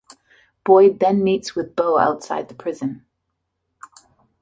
Boyd 0.65 0.99
then 0.99 1.23
meets 1.23 1.53
with 1.55 1.75
Bo 1.75 1.99
outside 1.99 2.47
the 2.49 2.55
prison. 2.55 3.05